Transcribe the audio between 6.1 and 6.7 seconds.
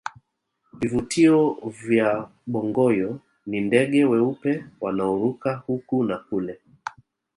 kule